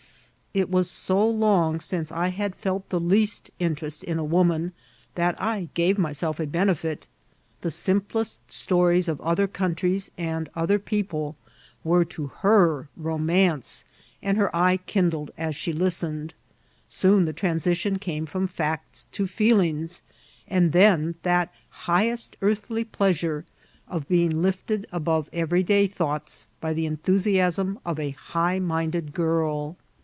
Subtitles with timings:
[0.53, 4.73] It was bo long since I had felt the least interest in a woman,
[5.15, 7.07] that I gave myself a benefit
[7.61, 11.37] The simplest stories of other countries and other people
[11.85, 13.85] were to her romance,
[14.21, 16.33] and her eye kindled as she listened;
[16.89, 20.01] soon the transition came from facts to feelings,
[20.49, 23.45] and then that highest earth ly pleasure,
[23.87, 29.77] of being lifted above every day thoughts by the enthusiasm of a high minded girl.